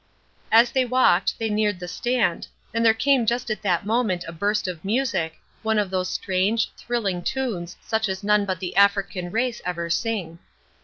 [0.51, 4.31] As they walked they neared the stand, and there came just at that moment a
[4.31, 9.29] burst of music, one of those strange, thrilling tunes such as none but the African
[9.29, 10.39] race ever sing.